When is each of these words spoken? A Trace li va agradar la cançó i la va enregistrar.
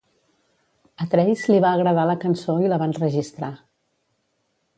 A 1.03 1.05
Trace 1.11 1.51
li 1.53 1.59
va 1.65 1.73
agradar 1.81 2.07
la 2.13 2.17
cançó 2.25 2.57
i 2.65 2.73
la 2.73 2.81
va 2.85 2.89
enregistrar. 2.93 3.53